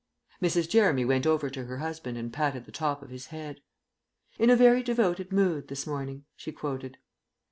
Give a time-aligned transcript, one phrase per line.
[0.41, 0.67] Mrs.
[0.67, 3.61] Jeremy went over to her husband and patted the top of his head.
[4.39, 6.97] "'In a very devoted mood this morning,'" she quoted.